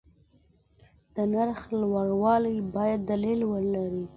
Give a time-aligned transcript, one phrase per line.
[1.15, 4.05] د نرخ لوړوالی باید دلیل ولري.